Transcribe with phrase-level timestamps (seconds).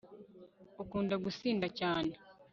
[0.81, 2.13] ukunda gusinda cyane